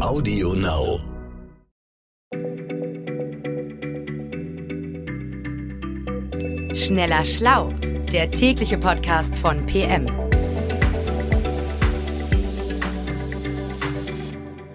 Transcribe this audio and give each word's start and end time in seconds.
Audio 0.00 0.54
Now. 0.54 1.00
Schneller 6.72 7.24
Schlau, 7.24 7.72
der 8.12 8.30
tägliche 8.30 8.78
Podcast 8.78 9.34
von 9.34 9.66
PM. 9.66 10.06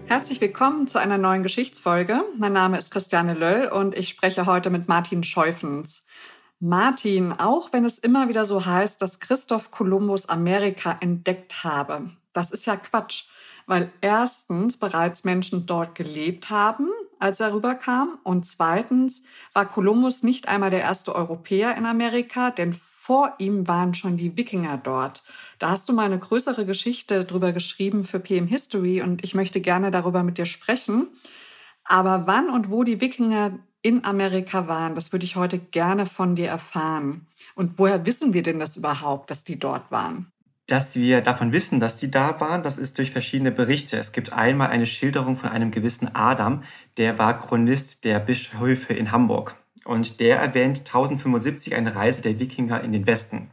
Herzlich 0.08 0.42
willkommen 0.42 0.88
zu 0.88 1.00
einer 1.00 1.18
neuen 1.18 1.42
Geschichtsfolge. 1.42 2.26
Mein 2.38 2.52
Name 2.52 2.78
ist 2.78 2.92
Christiane 2.92 3.34
Löll 3.34 3.70
und 3.70 3.96
ich 3.96 4.10
spreche 4.10 4.46
heute 4.46 4.70
mit 4.70 4.90
Martin 4.90 5.24
Scheufens. 5.24 6.06
Martin, 6.60 7.32
auch 7.32 7.72
wenn 7.72 7.86
es 7.86 7.98
immer 7.98 8.28
wieder 8.28 8.46
so 8.46 8.66
heißt, 8.66 9.02
dass 9.02 9.22
Christoph 9.22 9.72
Kolumbus 9.72 10.28
Amerika 10.28 10.98
entdeckt 11.00 11.64
habe, 11.64 12.12
das 12.34 12.52
ist 12.52 12.66
ja 12.66 12.76
Quatsch, 12.76 13.24
weil 13.66 13.92
erstens 14.02 14.78
bereits 14.78 15.24
Menschen 15.24 15.66
dort 15.66 15.96
gelebt 15.96 16.50
haben, 16.50 16.90
als 17.20 17.40
er 17.40 17.54
rüberkam, 17.54 18.20
und 18.24 18.46
zweitens 18.46 19.24
war 19.54 19.66
Kolumbus 19.66 20.24
nicht 20.24 20.48
einmal 20.48 20.70
der 20.70 20.82
erste 20.82 21.16
Europäer 21.16 21.76
in 21.78 21.86
Amerika, 21.86 22.52
denn 22.52 22.74
vor 22.74 23.34
ihm 23.38 23.68
waren 23.68 23.94
schon 23.94 24.18
die 24.18 24.38
Wikinger 24.38 24.78
dort. 24.78 25.24
Da 25.60 25.70
hast 25.70 25.90
du 25.90 25.94
mal 25.94 26.06
eine 26.06 26.20
größere 26.20 26.66
Geschichte 26.66 27.26
drüber 27.26 27.52
geschrieben 27.52 28.06
für 28.06 28.20
PM 28.20 28.48
History 28.48 29.02
und 29.02 29.24
ich 29.24 29.36
möchte 29.36 29.62
gerne 29.62 29.92
darüber 29.92 30.24
mit 30.24 30.38
dir 30.38 30.46
sprechen. 30.46 31.08
Aber 31.84 32.28
wann 32.28 32.50
und 32.50 32.70
wo 32.70 32.84
die 32.84 33.02
Wikinger 33.02 33.60
in 33.82 34.06
Amerika 34.06 34.68
waren, 34.68 34.96
das 34.96 35.12
würde 35.12 35.26
ich 35.26 35.36
heute 35.36 35.60
gerne 35.60 36.06
von 36.06 36.36
dir 36.36 36.48
erfahren. 36.48 37.28
Und 37.56 37.78
woher 37.78 38.06
wissen 38.06 38.34
wir 38.34 38.44
denn 38.44 38.60
das 38.60 38.78
überhaupt, 38.78 39.30
dass 39.30 39.44
die 39.44 39.60
dort 39.60 39.92
waren? 39.92 40.33
Dass 40.68 40.96
wir 40.96 41.20
davon 41.22 41.52
wissen, 41.52 41.82
dass 41.82 41.98
die 41.98 42.10
da 42.10 42.40
waren, 42.40 42.64
das 42.64 42.78
ist 42.78 42.98
durch 42.98 43.12
verschiedene 43.12 43.52
Berichte. 43.52 43.98
Es 43.98 44.14
gibt 44.14 44.32
einmal 44.32 44.70
eine 44.70 44.86
Schilderung 44.86 45.36
von 45.36 45.50
einem 45.50 45.72
gewissen 45.72 46.16
Adam, 46.16 46.64
der 46.98 47.20
war 47.20 47.38
Chronist 47.38 48.06
der 48.06 48.20
Bischöfe 48.20 48.94
in 48.94 49.12
Hamburg. 49.12 49.56
Und 49.84 50.22
der 50.22 50.38
erwähnt 50.38 50.80
1075 50.80 51.76
eine 51.76 51.94
Reise 51.94 52.22
der 52.22 52.40
Wikinger 52.40 52.82
in 52.82 52.94
den 52.94 53.06
Westen. 53.06 53.52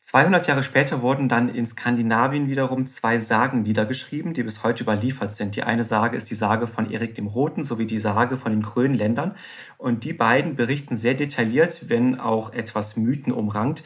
200 0.00 0.46
Jahre 0.46 0.62
später 0.62 1.00
wurden 1.00 1.30
dann 1.30 1.48
in 1.48 1.66
Skandinavien 1.66 2.46
wiederum 2.46 2.86
zwei 2.86 3.20
Sagen 3.20 3.62
niedergeschrieben, 3.62 4.34
die 4.34 4.42
bis 4.42 4.62
heute 4.62 4.84
überliefert 4.84 5.32
sind. 5.32 5.56
Die 5.56 5.62
eine 5.62 5.82
Sage 5.82 6.16
ist 6.16 6.30
die 6.30 6.34
Sage 6.34 6.66
von 6.66 6.90
Erik 6.90 7.14
dem 7.14 7.26
Roten 7.26 7.62
sowie 7.62 7.86
die 7.86 7.98
Sage 7.98 8.36
von 8.36 8.52
den 8.52 8.62
Grönländern. 8.62 9.34
Und 9.78 10.04
die 10.04 10.12
beiden 10.12 10.56
berichten 10.56 10.98
sehr 10.98 11.14
detailliert, 11.14 11.88
wenn 11.88 12.20
auch 12.20 12.52
etwas 12.52 12.96
Mythen 12.96 13.32
umrankt, 13.32 13.82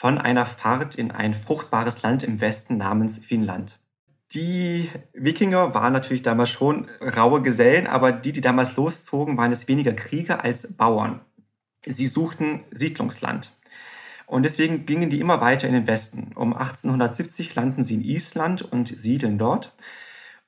von 0.00 0.16
einer 0.16 0.46
Fahrt 0.46 0.94
in 0.94 1.10
ein 1.10 1.34
fruchtbares 1.34 2.00
Land 2.00 2.22
im 2.22 2.40
Westen 2.40 2.78
namens 2.78 3.18
Finnland. 3.18 3.80
Die 4.32 4.88
Wikinger 5.12 5.74
waren 5.74 5.92
natürlich 5.92 6.22
damals 6.22 6.48
schon 6.48 6.88
raue 7.02 7.42
Gesellen, 7.42 7.86
aber 7.86 8.10
die, 8.10 8.32
die 8.32 8.40
damals 8.40 8.76
loszogen, 8.76 9.36
waren 9.36 9.52
es 9.52 9.68
weniger 9.68 9.92
Krieger 9.92 10.42
als 10.42 10.74
Bauern. 10.74 11.20
Sie 11.84 12.06
suchten 12.06 12.64
Siedlungsland. 12.70 13.52
Und 14.24 14.44
deswegen 14.44 14.86
gingen 14.86 15.10
die 15.10 15.20
immer 15.20 15.42
weiter 15.42 15.68
in 15.68 15.74
den 15.74 15.86
Westen. 15.86 16.32
Um 16.34 16.54
1870 16.54 17.54
landen 17.54 17.84
sie 17.84 17.96
in 17.96 18.02
Island 18.02 18.62
und 18.62 18.88
siedeln 18.88 19.36
dort. 19.36 19.74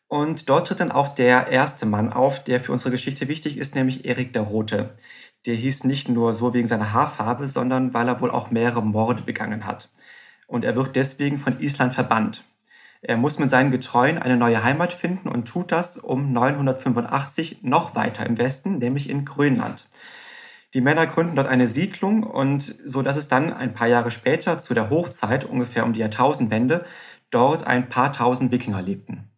Und 0.09 0.49
dort 0.49 0.69
tritt 0.69 0.81
dann 0.81 0.93
auch 0.93 1.09
der 1.09 1.49
erste 1.49 1.85
Mann 1.85 2.11
auf, 2.11 2.43
der 2.43 2.59
für 2.59 2.73
unsere 2.73 2.91
Geschichte 2.91 3.29
wichtig 3.29 3.59
ist, 3.59 3.75
nämlich 3.75 4.07
Erik 4.07 4.33
der 4.33 4.43
Rote. 4.43 4.97
Der 5.47 5.55
hieß 5.55 5.85
nicht 5.85 6.09
nur 6.09 6.35
so 6.35 6.55
wegen 6.55 6.69
seiner 6.69 6.93
Haarfarbe, 6.93 7.49
sondern 7.49 7.93
weil 7.95 8.09
er 8.09 8.21
wohl 8.21 8.31
auch 8.31 8.51
mehrere 8.51 8.83
Morde 8.83 9.23
begangen 9.23 9.67
hat. 9.67 9.91
Und 10.47 10.65
er 10.65 10.77
wird 10.77 10.97
deswegen 10.97 11.39
von 11.39 11.59
Island 11.61 11.95
verbannt. 11.95 12.45
Er 13.01 13.17
muss 13.17 13.41
mit 13.41 13.51
seinen 13.51 13.73
Getreuen 13.73 14.19
eine 14.19 14.37
neue 14.37 14.63
Heimat 14.63 14.93
finden 14.93 15.29
und 15.29 15.49
tut 15.49 15.73
das 15.73 15.97
um 15.97 16.33
985 16.33 17.63
noch 17.63 17.97
weiter 17.97 18.25
im 18.25 18.39
Westen, 18.39 18.79
nämlich 18.79 19.11
in 19.11 19.25
Grönland. 19.25 19.89
Die 20.75 20.81
Männer 20.81 21.07
gründen 21.07 21.35
dort 21.35 21.49
eine 21.49 21.67
Siedlung 21.67 22.23
und 22.23 22.75
so 22.85 23.03
dass 23.03 23.17
es 23.17 23.27
dann 23.27 23.53
ein 23.53 23.75
paar 23.75 23.89
Jahre 23.89 24.13
später 24.13 24.61
zu 24.61 24.73
der 24.73 24.89
Hochzeit, 24.89 25.45
ungefähr 25.45 25.85
um 25.85 25.93
die 25.93 26.01
Jahrtausendwende, 26.01 26.85
dort 27.31 27.67
ein 27.67 27.89
paar 27.89 28.13
tausend 28.13 28.53
Wikinger 28.53 28.81
lebten. 28.81 29.29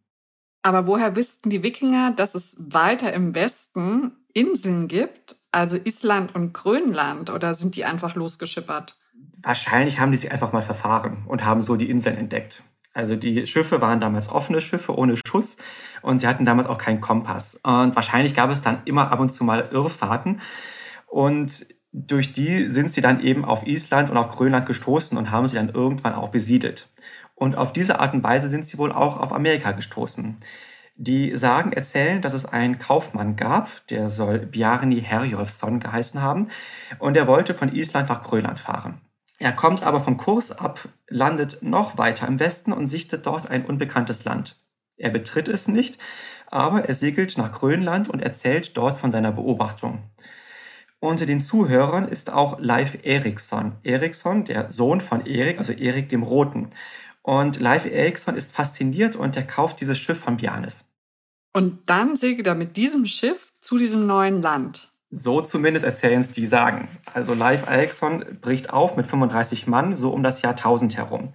Aber 0.63 0.87
woher 0.87 1.17
wüssten 1.17 1.51
die 1.51 1.63
Wikinger, 1.63 2.13
dass 2.13 2.35
es 2.35 2.57
weiter 2.59 3.13
im 3.13 3.35
Westen 3.35 4.13
Inseln 4.33 4.89
gibt, 4.89 5.37
also 5.55 5.77
Island 5.77 6.35
und 6.35 6.53
Grönland, 6.53 7.31
oder 7.31 7.55
sind 7.55 7.77
die 7.77 7.85
einfach 7.85 8.15
losgeschippert? 8.15 8.97
Wahrscheinlich 9.43 10.01
haben 10.01 10.11
die 10.11 10.17
sich 10.17 10.33
einfach 10.33 10.53
mal 10.53 10.63
verfahren 10.63 11.25
und 11.27 11.45
haben 11.45 11.63
so 11.63 11.77
die 11.77 11.89
Inseln 11.89 12.17
entdeckt. 12.17 12.63
Also 12.93 13.17
die 13.17 13.47
Schiffe 13.47 13.81
waren 13.81 14.01
damals 14.01 14.29
offene 14.29 14.61
Schiffe 14.61 14.97
ohne 14.97 15.17
Schutz 15.27 15.57
und 16.03 16.19
sie 16.19 16.27
hatten 16.27 16.45
damals 16.45 16.69
auch 16.69 16.79
keinen 16.79 17.01
Kompass. 17.01 17.57
Und 17.57 17.97
wahrscheinlich 17.97 18.35
gab 18.35 18.51
es 18.51 18.63
dann 18.63 18.83
immer 18.85 19.11
ab 19.11 19.21
und 19.21 19.31
zu 19.31 19.45
mal 19.45 19.69
Irrfahrten. 19.73 20.41
Und 21.07 21.67
durch 21.93 22.33
die 22.33 22.69
sind 22.69 22.91
sie 22.91 23.01
dann 23.01 23.21
eben 23.21 23.45
auf 23.45 23.67
Island 23.67 24.11
und 24.11 24.17
auf 24.17 24.31
Grönland 24.31 24.67
gestoßen 24.67 25.17
und 25.17 25.31
haben 25.31 25.47
sie 25.47 25.57
dann 25.57 25.69
irgendwann 25.69 26.15
auch 26.15 26.29
besiedelt. 26.29 26.89
Und 27.35 27.57
auf 27.57 27.73
diese 27.73 28.01
Art 28.01 28.15
und 28.15 28.23
Weise 28.23 28.49
sind 28.49 28.65
sie 28.65 28.79
wohl 28.79 28.93
auch 28.93 29.19
auf 29.19 29.33
Amerika 29.33 29.73
gestoßen. 29.73 30.37
Die 30.97 31.35
Sagen 31.37 31.73
erzählen, 31.73 32.23
dass 32.23 32.35
es 32.35 32.45
einen 32.45 32.79
Kaufmann 32.79 33.35
gab, 33.35 33.85
der 33.89 34.09
soll 34.09 34.39
Bjarni 34.39 35.01
Herjolfsson 35.01 35.81
geheißen 35.81 36.23
haben, 36.23 36.49
und 37.01 37.17
er 37.17 37.27
wollte 37.27 37.53
von 37.53 37.75
Island 37.75 38.09
nach 38.09 38.23
Grönland 38.23 38.61
fahren. 38.61 39.01
Er 39.39 39.53
kommt 39.53 39.83
aber 39.83 40.01
vom 40.01 40.17
Kurs 40.17 40.53
ab, 40.53 40.89
landet 41.09 41.59
noch 41.63 41.99
weiter 41.99 42.29
im 42.29 42.39
Westen 42.39 42.73
und 42.73 42.87
sichtet 42.87 43.27
dort 43.27 43.51
ein 43.51 43.67
unbekanntes 43.67 44.25
Land. 44.25 44.57
Er 44.97 45.11
betritt 45.11 45.49
es 45.49 45.67
nicht, 45.67 45.99
aber 46.47 46.85
er 46.85 46.95
segelt 46.95 47.37
nach 47.37 47.51
Grönland 47.51 48.09
und 48.09 48.23
erzählt 48.23 48.77
dort 48.77 48.97
von 48.97 49.11
seiner 49.11 49.33
Beobachtung. 49.33 50.05
Unter 51.01 51.27
den 51.27 51.41
Zuhörern 51.41 52.09
ist 52.09 52.33
auch 52.33 52.59
Leif 52.61 52.99
Eriksson. 53.03 53.73
Eriksson, 53.83 54.45
der 54.45 54.71
Sohn 54.71 55.01
von 55.01 55.27
Erik, 55.27 55.59
also 55.59 55.73
Erik 55.73 56.09
dem 56.09 56.23
Roten. 56.23 56.71
Und 57.25 57.59
Leif 57.59 57.87
Eriksson 57.87 58.37
ist 58.37 58.55
fasziniert 58.55 59.17
und 59.17 59.35
er 59.35 59.47
kauft 59.47 59.81
dieses 59.81 59.99
Schiff 59.99 60.21
von 60.21 60.37
Bjarnes. 60.37 60.85
Und 61.55 61.89
dann 61.89 62.17
segelt 62.17 62.47
er 62.47 62.55
mit 62.55 62.77
diesem 62.77 63.07
Schiff 63.07 63.51
zu 63.63 63.79
diesem 63.79 64.07
neuen 64.07 64.43
Land. 64.43 64.91
So 65.11 65.41
zumindest 65.41 65.87
erzählen 65.87 66.21
es 66.21 66.33
die 66.33 66.45
Sagen. 66.45 66.89
Also 67.15 67.33
Leif 67.33 67.67
Eriksson 67.67 68.25
bricht 68.43 68.71
auf 68.71 68.97
mit 68.97 69.07
35 69.07 69.67
Mann, 69.67 69.97
so 69.97 70.13
um 70.13 70.23
das 70.23 70.43
Jahr 70.43 70.53
1000 70.53 70.99
herum. 70.99 71.33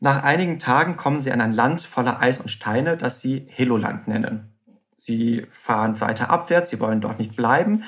Nach 0.00 0.24
einigen 0.24 0.58
Tagen 0.58 0.96
kommen 0.96 1.20
sie 1.20 1.30
an 1.30 1.40
ein 1.40 1.52
Land 1.52 1.82
voller 1.82 2.20
Eis 2.20 2.40
und 2.40 2.48
Steine, 2.48 2.96
das 2.96 3.20
sie 3.20 3.46
Heloland 3.48 4.08
nennen. 4.08 4.52
Sie 4.96 5.46
fahren 5.50 6.00
weiter 6.00 6.28
abwärts, 6.28 6.70
sie 6.70 6.80
wollen 6.80 7.00
dort 7.00 7.20
nicht 7.20 7.36
bleiben 7.36 7.84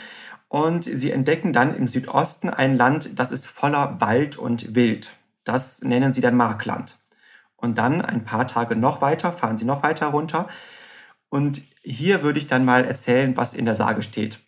und 0.47 0.85
sie 0.85 1.11
entdecken 1.11 1.53
dann 1.53 1.75
im 1.75 1.89
Südosten 1.89 2.51
ein 2.51 2.77
Land, 2.77 3.19
das 3.19 3.33
ist 3.33 3.49
voller 3.49 4.01
Wald 4.01 4.37
und 4.37 4.77
Wild. 4.77 5.17
Das 5.43 5.83
nennen 5.83 6.13
sie 6.13 6.21
dann 6.21 6.37
Markland. 6.37 6.99
Und 7.57 7.79
dann 7.79 8.03
ein 8.03 8.25
paar 8.25 8.47
Tage 8.47 8.77
noch 8.77 9.01
weiter, 9.01 9.33
fahren 9.33 9.57
sie 9.57 9.65
noch 9.65 9.83
weiter 9.83 10.09
runter. 10.09 10.49
Und 11.29 11.63
hier 11.83 12.23
würde 12.23 12.39
ich 12.39 12.47
dann 12.47 12.65
mal 12.65 12.85
erzählen, 12.85 13.37
was 13.37 13.55
in 13.55 13.65
der 13.65 13.75
Sage 13.75 14.03
steht. 14.03 14.41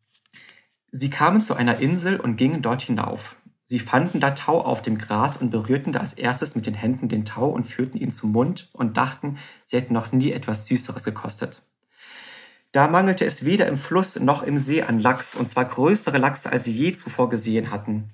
Sie 0.91 1.11
kamen 1.11 1.41
zu 1.41 1.55
einer 1.55 1.79
Insel 1.79 2.19
und 2.19 2.37
gingen 2.37 2.63
dort 2.63 2.83
hinauf. 2.83 3.37
Sie 3.65 3.79
fanden 3.79 4.21
da 4.21 4.31
Tau 4.31 4.63
auf 4.63 4.81
dem 4.81 4.97
Gras 4.97 5.37
und 5.37 5.51
berührten 5.51 5.93
da 5.93 6.01
als 6.01 6.15
erstes 6.15 6.55
mit 6.55 6.65
den 6.65 6.73
Händen 6.73 7.09
den 7.09 7.27
Tau 7.27 7.51
und 7.51 7.67
führten 7.67 7.99
ihn 7.99 8.11
zum 8.11 8.33
Mund 8.33 8.71
und 8.73 8.97
dachten, 8.97 9.37
sie 9.67 9.77
hätten 9.77 9.93
noch 9.93 10.11
nie 10.11 10.33
etwas 10.33 10.65
Süßeres 10.65 11.05
gekostet. 11.05 11.61
Da 12.73 12.87
mangelte 12.87 13.27
es 13.27 13.45
weder 13.45 13.67
im 13.67 13.77
Fluss 13.77 14.19
noch 14.19 14.43
im 14.43 14.57
See 14.57 14.83
an 14.83 15.01
Lachs, 15.01 15.35
und 15.35 15.49
zwar 15.49 15.67
größere 15.67 16.17
Lachse, 16.17 16.51
als 16.51 16.65
sie 16.65 16.73
je 16.73 16.93
zuvor 16.93 17.29
gesehen 17.29 17.71
hatten. 17.71 18.11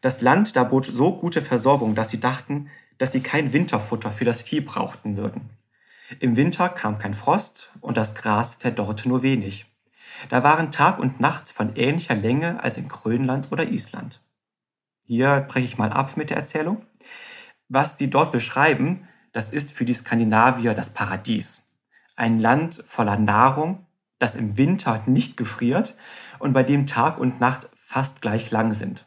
Das 0.00 0.20
Land 0.20 0.54
da 0.54 0.62
bot 0.62 0.84
so 0.84 1.16
gute 1.16 1.42
Versorgung, 1.42 1.96
dass 1.96 2.10
sie 2.10 2.20
dachten, 2.20 2.70
dass 2.98 3.12
sie 3.12 3.22
kein 3.22 3.52
Winterfutter 3.52 4.12
für 4.12 4.24
das 4.24 4.42
Vieh 4.42 4.60
brauchten 4.60 5.16
würden. 5.16 5.50
Im 6.20 6.36
Winter 6.36 6.68
kam 6.68 6.98
kein 6.98 7.14
Frost 7.14 7.70
und 7.80 7.96
das 7.96 8.14
Gras 8.14 8.56
verdorrte 8.56 9.08
nur 9.08 9.22
wenig. 9.22 9.66
Da 10.28 10.44
waren 10.44 10.72
Tag 10.72 10.98
und 10.98 11.20
Nacht 11.20 11.50
von 11.50 11.76
ähnlicher 11.76 12.14
Länge 12.14 12.62
als 12.62 12.76
in 12.76 12.88
Grönland 12.88 13.50
oder 13.50 13.68
Island. 13.68 14.20
Hier 15.06 15.40
breche 15.40 15.66
ich 15.66 15.78
mal 15.78 15.92
ab 15.92 16.16
mit 16.16 16.30
der 16.30 16.36
Erzählung. 16.36 16.84
Was 17.68 17.98
sie 17.98 18.10
dort 18.10 18.32
beschreiben, 18.32 19.08
das 19.32 19.48
ist 19.48 19.72
für 19.72 19.84
die 19.84 19.94
Skandinavier 19.94 20.74
das 20.74 20.90
Paradies. 20.90 21.62
Ein 22.16 22.38
Land 22.38 22.84
voller 22.86 23.16
Nahrung, 23.16 23.86
das 24.18 24.34
im 24.34 24.56
Winter 24.56 25.02
nicht 25.06 25.36
gefriert 25.36 25.96
und 26.38 26.52
bei 26.52 26.62
dem 26.62 26.86
Tag 26.86 27.18
und 27.18 27.40
Nacht 27.40 27.68
fast 27.76 28.22
gleich 28.22 28.50
lang 28.50 28.72
sind. 28.72 29.06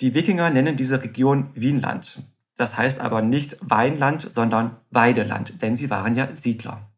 Die 0.00 0.14
Wikinger 0.14 0.50
nennen 0.50 0.76
diese 0.76 1.02
Region 1.02 1.50
Wienland. 1.54 2.22
Das 2.58 2.76
heißt 2.76 3.00
aber 3.00 3.22
nicht 3.22 3.56
Weinland, 3.60 4.30
sondern 4.30 4.76
Weideland, 4.90 5.62
denn 5.62 5.76
sie 5.76 5.88
waren 5.88 6.16
ja 6.16 6.28
Siedler. 6.34 6.90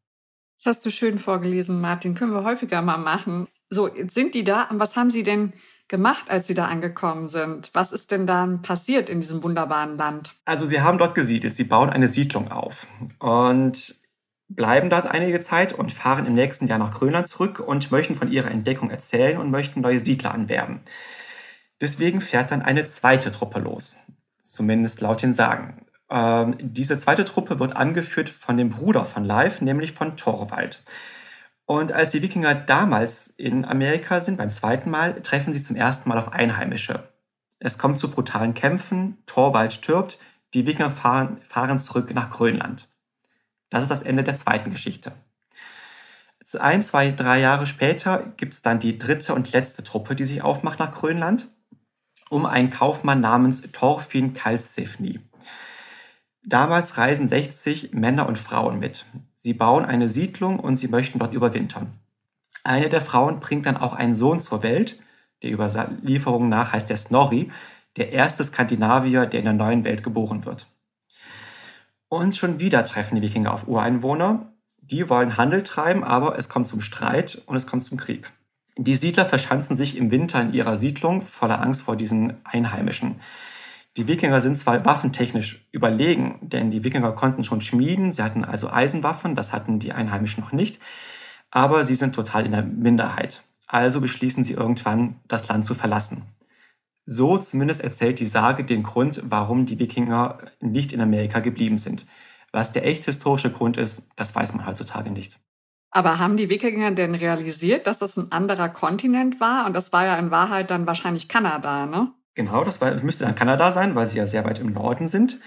Das 0.56 0.76
hast 0.76 0.86
du 0.86 0.90
schön 0.90 1.18
vorgelesen, 1.18 1.80
Martin. 1.80 2.14
Können 2.14 2.32
wir 2.32 2.44
häufiger 2.44 2.82
mal 2.82 2.98
machen. 2.98 3.46
So, 3.68 3.88
jetzt 3.88 4.14
sind 4.14 4.34
die 4.34 4.44
da. 4.44 4.64
Und 4.64 4.80
was 4.80 4.96
haben 4.96 5.10
sie 5.10 5.22
denn 5.22 5.52
gemacht, 5.88 6.30
als 6.30 6.46
sie 6.46 6.54
da 6.54 6.66
angekommen 6.66 7.28
sind? 7.28 7.70
Was 7.72 7.92
ist 7.92 8.10
denn 8.10 8.26
dann 8.26 8.62
passiert 8.62 9.08
in 9.08 9.20
diesem 9.20 9.42
wunderbaren 9.42 9.96
Land? 9.96 10.34
Also 10.44 10.66
sie 10.66 10.80
haben 10.80 10.98
dort 10.98 11.14
gesiedelt. 11.14 11.54
Sie 11.54 11.64
bauen 11.64 11.90
eine 11.90 12.08
Siedlung 12.08 12.50
auf. 12.50 12.86
Und 13.18 14.00
bleiben 14.48 14.90
dort 14.90 15.06
einige 15.06 15.40
Zeit 15.40 15.72
und 15.72 15.92
fahren 15.92 16.26
im 16.26 16.34
nächsten 16.34 16.66
Jahr 16.66 16.78
nach 16.78 16.92
Grönland 16.92 17.28
zurück 17.28 17.60
und 17.60 17.90
möchten 17.90 18.14
von 18.14 18.30
ihrer 18.30 18.50
Entdeckung 18.50 18.90
erzählen 18.90 19.38
und 19.38 19.50
möchten 19.50 19.80
neue 19.80 20.00
Siedler 20.00 20.34
anwerben. 20.34 20.80
Deswegen 21.80 22.20
fährt 22.20 22.50
dann 22.50 22.60
eine 22.60 22.84
zweite 22.84 23.32
Truppe 23.32 23.60
los, 23.60 23.96
zumindest 24.50 25.00
laut 25.00 25.23
den 25.23 25.32
Sagen. 25.32 25.87
Ähm, 26.11 26.56
diese 26.58 26.97
zweite 26.97 27.25
Truppe 27.25 27.61
wird 27.61 27.76
angeführt 27.76 28.29
von 28.29 28.56
dem 28.56 28.70
Bruder 28.70 29.05
von 29.05 29.25
Leif, 29.25 29.61
nämlich 29.61 29.93
von 29.93 30.17
Torvald. 30.17 30.82
Und 31.67 31.93
als 31.93 32.11
die 32.11 32.20
Wikinger 32.20 32.55
damals 32.55 33.29
in 33.37 33.64
Amerika 33.64 34.20
sind, 34.20 34.38
beim 34.38 34.50
zweiten 34.50 34.91
Mal, 34.91 35.23
treffen 35.23 35.52
sie 35.52 35.62
zum 35.62 35.76
ersten 35.76 36.08
Mal 36.08 36.19
auf 36.19 36.32
Einheimische. 36.32 37.08
Es 37.61 37.79
kommt 37.79 37.99
zu 37.99 38.11
brutalen 38.11 38.55
Kämpfen, 38.55 39.19
Torvald 39.26 39.73
stirbt, 39.73 40.19
die 40.53 40.67
Wikinger 40.67 40.91
fahren, 40.91 41.41
fahren 41.46 41.79
zurück 41.79 42.12
nach 42.12 42.31
Grönland. 42.31 42.88
Das 43.69 43.82
ist 43.82 43.91
das 43.91 44.03
Ende 44.03 44.25
der 44.25 44.35
zweiten 44.35 44.70
Geschichte. 44.70 45.12
Ein, 46.58 46.82
zwei, 46.82 47.12
drei 47.12 47.38
Jahre 47.38 47.67
später 47.67 48.32
gibt 48.37 48.55
es 48.55 48.62
dann 48.62 48.81
die 48.81 48.99
dritte 48.99 49.35
und 49.35 49.53
letzte 49.53 49.85
Truppe, 49.85 50.17
die 50.17 50.25
sich 50.25 50.43
aufmacht 50.43 50.81
nach 50.81 50.91
Grönland, 50.91 51.46
um 52.31 52.47
einen 52.47 52.71
Kaufmann 52.71 53.21
namens 53.21 53.61
Thorfinn 53.73 54.32
Karlsefni. 54.32 55.21
Damals 56.43 56.97
reisen 56.97 57.29
60 57.29 57.93
Männer 57.93 58.27
und 58.27 58.38
Frauen 58.38 58.79
mit. 58.79 59.05
Sie 59.37 59.53
bauen 59.53 59.85
eine 59.85 60.09
Siedlung 60.09 60.59
und 60.59 60.77
sie 60.77 60.88
möchten 60.88 61.19
dort 61.19 61.35
überwintern. 61.35 61.99
Eine 62.65 62.88
der 62.88 63.03
Frauen 63.03 63.41
bringt 63.41 63.67
dann 63.67 63.77
auch 63.77 63.94
einen 63.94 64.15
Sohn 64.15 64.41
zur 64.41 64.62
Welt, 64.62 64.99
der 65.43 65.53
Überlieferung 65.53 66.49
nach 66.49 66.73
heißt 66.73 66.88
der 66.88 66.97
Snorri, 66.97 67.50
der 67.97 68.12
erste 68.12 68.44
Skandinavier, 68.44 69.27
der 69.27 69.41
in 69.41 69.47
der 69.47 69.55
neuen 69.55 69.85
Welt 69.85 70.03
geboren 70.03 70.44
wird. 70.44 70.67
Und 72.09 72.37
schon 72.37 72.61
wieder 72.61 72.85
treffen 72.85 73.17
die 73.17 73.23
Wikinger 73.23 73.53
auf 73.53 73.67
Ureinwohner. 73.67 74.53
Die 74.79 75.09
wollen 75.09 75.37
Handel 75.37 75.62
treiben, 75.62 76.05
aber 76.05 76.38
es 76.38 76.49
kommt 76.49 76.67
zum 76.67 76.81
Streit 76.81 77.43
und 77.47 77.56
es 77.56 77.67
kommt 77.67 77.82
zum 77.82 77.99
Krieg. 77.99 78.31
Die 78.82 78.97
Siedler 78.97 79.27
verschanzen 79.27 79.77
sich 79.77 79.94
im 79.99 80.11
Winter 80.11 80.41
in 80.41 80.55
ihrer 80.55 80.79
Siedlung 80.79 81.21
voller 81.27 81.61
Angst 81.61 81.82
vor 81.82 81.97
diesen 81.97 82.43
Einheimischen. 82.47 83.21
Die 83.99 84.09
Wikinger 84.09 84.41
sind 84.41 84.56
zwar 84.56 84.82
waffentechnisch 84.87 85.69
überlegen, 85.71 86.38
denn 86.41 86.71
die 86.71 86.82
Wikinger 86.82 87.12
konnten 87.12 87.44
schon 87.44 87.61
schmieden, 87.61 88.11
sie 88.11 88.23
hatten 88.23 88.43
also 88.43 88.71
Eisenwaffen, 88.71 89.35
das 89.35 89.53
hatten 89.53 89.81
die 89.81 89.93
Einheimischen 89.93 90.43
noch 90.43 90.53
nicht, 90.53 90.81
aber 91.50 91.85
sie 91.85 91.94
sind 91.94 92.15
total 92.15 92.47
in 92.47 92.53
der 92.53 92.62
Minderheit. 92.62 93.43
Also 93.67 94.00
beschließen 94.00 94.44
sie 94.44 94.55
irgendwann, 94.55 95.21
das 95.29 95.47
Land 95.47 95.67
zu 95.67 95.75
verlassen. 95.75 96.23
So 97.05 97.37
zumindest 97.37 97.85
erzählt 97.85 98.19
die 98.19 98.25
Sage 98.25 98.65
den 98.65 98.82
Grund, 98.82 99.23
warum 99.27 99.67
die 99.67 99.79
Wikinger 99.79 100.38
nicht 100.59 100.94
in 100.94 101.03
Amerika 101.03 101.41
geblieben 101.41 101.77
sind. 101.77 102.06
Was 102.50 102.73
der 102.73 102.87
echt 102.87 103.05
historische 103.05 103.53
Grund 103.53 103.77
ist, 103.77 104.09
das 104.17 104.35
weiß 104.35 104.55
man 104.55 104.65
heutzutage 104.65 105.11
nicht. 105.11 105.38
Aber 105.90 106.19
haben 106.19 106.37
die 106.37 106.48
Wikinger 106.48 106.92
denn 106.92 107.14
realisiert, 107.14 107.87
dass 107.87 107.98
das 107.98 108.16
ein 108.16 108.31
anderer 108.31 108.69
Kontinent 108.69 109.40
war? 109.40 109.66
Und 109.66 109.75
das 109.75 109.92
war 109.92 110.04
ja 110.04 110.16
in 110.16 110.31
Wahrheit 110.31 110.70
dann 110.70 110.87
wahrscheinlich 110.87 111.28
Kanada, 111.28 111.87
ne? 111.87 112.12
Genau, 112.34 112.62
das 112.64 112.81
war, 112.81 112.94
müsste 113.02 113.25
dann 113.25 113.34
Kanada 113.34 113.70
sein, 113.72 113.94
weil 113.96 114.06
sie 114.06 114.19
ja 114.19 114.26
sehr 114.26 114.44
weit 114.44 114.60
im 114.60 114.72
Norden 114.72 115.08
sind, 115.08 115.40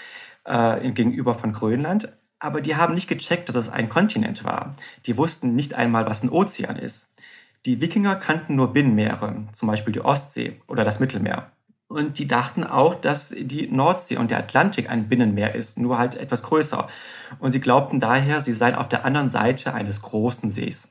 äh, 0.44 0.92
gegenüber 0.92 1.34
von 1.34 1.54
Grönland. 1.54 2.12
Aber 2.40 2.60
die 2.60 2.76
haben 2.76 2.94
nicht 2.94 3.08
gecheckt, 3.08 3.48
dass 3.48 3.56
es 3.56 3.70
ein 3.70 3.88
Kontinent 3.88 4.44
war. 4.44 4.76
Die 5.06 5.16
wussten 5.16 5.56
nicht 5.56 5.76
einmal, 5.76 6.06
was 6.06 6.24
ein 6.24 6.30
Ozean 6.30 6.76
ist. 6.76 7.08
Die 7.66 7.80
Wikinger 7.80 8.18
kannten 8.18 8.56
nur 8.56 8.74
Binnenmeere, 8.74 9.46
zum 9.54 9.68
Beispiel 9.70 9.94
die 9.94 10.02
Ostsee 10.02 10.62
oder 10.68 10.84
das 10.84 11.00
Mittelmeer. 11.00 11.54
Und 11.94 12.18
die 12.18 12.28
dachten 12.28 12.64
auch, 12.64 12.96
dass 12.96 13.30
die 13.30 13.68
Nordsee 13.68 14.18
und 14.18 14.32
der 14.32 14.40
Atlantik 14.40 14.90
ein 14.90 15.10
Binnenmeer 15.10 15.54
ist, 15.54 15.78
nur 15.78 16.00
halt 16.00 16.18
etwas 16.18 16.42
größer. 16.42 16.88
Und 17.38 17.52
sie 17.52 17.60
glaubten 17.60 18.00
daher, 18.00 18.42
sie 18.42 18.54
seien 18.54 18.74
auf 18.74 18.90
der 18.90 19.06
anderen 19.06 19.30
Seite 19.30 19.76
eines 19.76 20.02
großen 20.02 20.50
Sees. 20.50 20.88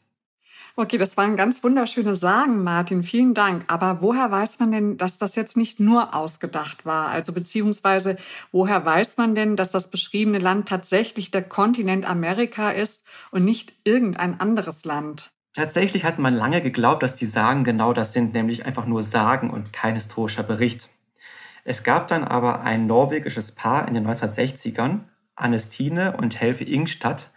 Okay, 0.76 0.98
das 0.98 1.16
waren 1.16 1.36
ganz 1.36 1.64
wunderschöne 1.64 2.14
Sagen, 2.14 2.62
Martin. 2.62 3.02
Vielen 3.02 3.34
Dank. 3.34 3.64
Aber 3.66 4.00
woher 4.00 4.30
weiß 4.30 4.60
man 4.60 4.70
denn, 4.70 4.96
dass 4.96 5.18
das 5.18 5.34
jetzt 5.34 5.56
nicht 5.56 5.80
nur 5.80 6.14
ausgedacht 6.14 6.86
war? 6.86 7.08
Also 7.08 7.32
beziehungsweise 7.32 8.16
woher 8.52 8.86
weiß 8.86 9.16
man 9.16 9.34
denn, 9.34 9.56
dass 9.56 9.72
das 9.72 9.90
beschriebene 9.90 10.38
Land 10.38 10.68
tatsächlich 10.68 11.32
der 11.32 11.42
Kontinent 11.42 12.08
Amerika 12.08 12.70
ist 12.70 13.04
und 13.32 13.44
nicht 13.44 13.74
irgendein 13.82 14.38
anderes 14.38 14.84
Land? 14.84 15.32
Tatsächlich 15.54 16.04
hat 16.04 16.18
man 16.18 16.34
lange 16.34 16.62
geglaubt, 16.62 17.02
dass 17.02 17.14
die 17.14 17.26
Sagen 17.26 17.62
genau 17.62 17.92
das 17.92 18.14
sind, 18.14 18.32
nämlich 18.32 18.64
einfach 18.64 18.86
nur 18.86 19.02
Sagen 19.02 19.50
und 19.50 19.72
kein 19.72 19.94
historischer 19.94 20.42
Bericht. 20.42 20.88
Es 21.64 21.84
gab 21.84 22.08
dann 22.08 22.24
aber 22.24 22.62
ein 22.62 22.86
norwegisches 22.86 23.52
Paar 23.52 23.86
in 23.86 23.94
den 23.94 24.08
1960ern, 24.08 25.00
Annestine 25.36 26.16
und 26.16 26.40
Helfe 26.40 26.64
Ingstad, 26.64 27.30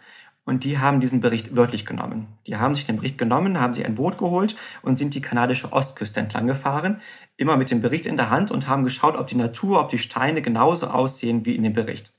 und 0.46 0.62
die 0.62 0.78
haben 0.78 1.00
diesen 1.00 1.20
Bericht 1.20 1.56
wörtlich 1.56 1.84
genommen. 1.84 2.28
Die 2.46 2.56
haben 2.56 2.74
sich 2.74 2.84
den 2.84 2.96
Bericht 2.96 3.18
genommen, 3.18 3.60
haben 3.60 3.74
sich 3.74 3.84
ein 3.84 3.96
Boot 3.96 4.16
geholt 4.16 4.54
und 4.80 4.94
sind 4.94 5.14
die 5.14 5.20
kanadische 5.20 5.72
Ostküste 5.72 6.20
entlang 6.20 6.46
gefahren, 6.46 7.00
immer 7.36 7.56
mit 7.56 7.70
dem 7.72 7.80
Bericht 7.80 8.06
in 8.06 8.16
der 8.16 8.30
Hand 8.30 8.52
und 8.52 8.68
haben 8.68 8.84
geschaut, 8.84 9.16
ob 9.16 9.26
die 9.26 9.36
Natur, 9.36 9.80
ob 9.80 9.88
die 9.88 9.98
Steine 9.98 10.42
genauso 10.42 10.86
aussehen 10.86 11.44
wie 11.44 11.56
in 11.56 11.64
dem 11.64 11.72
Bericht. 11.72 12.12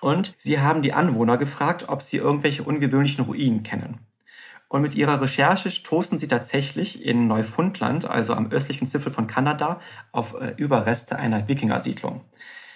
Und 0.00 0.34
sie 0.38 0.60
haben 0.60 0.82
die 0.82 0.92
Anwohner 0.92 1.36
gefragt, 1.36 1.88
ob 1.88 2.02
sie 2.02 2.18
irgendwelche 2.18 2.62
ungewöhnlichen 2.62 3.24
Ruinen 3.24 3.64
kennen. 3.64 3.98
Und 4.72 4.80
mit 4.80 4.94
ihrer 4.94 5.20
Recherche 5.20 5.70
stoßen 5.70 6.18
sie 6.18 6.28
tatsächlich 6.28 7.04
in 7.04 7.26
Neufundland, 7.26 8.06
also 8.06 8.32
am 8.32 8.50
östlichen 8.50 8.86
Zipfel 8.86 9.12
von 9.12 9.26
Kanada, 9.26 9.82
auf 10.12 10.32
äh, 10.32 10.54
Überreste 10.56 11.18
einer 11.18 11.46
Wikingersiedlung. 11.46 12.22